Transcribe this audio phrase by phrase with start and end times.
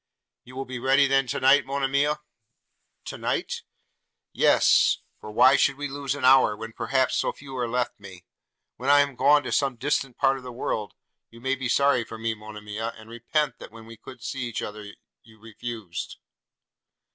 [0.43, 2.21] 'You will be ready then to night, Monimia?'
[3.05, 3.61] 'To night?'
[4.33, 8.25] 'Yes; for why should we lose an hour, when perhaps so few are left me?
[8.77, 10.95] When I am gone to some distant part of the world,
[11.29, 14.63] you may be sorry for me, Monimia, and repent that when we could see each
[14.63, 14.91] other
[15.21, 16.17] you refused.'